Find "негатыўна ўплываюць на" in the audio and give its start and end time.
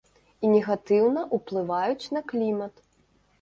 0.53-2.23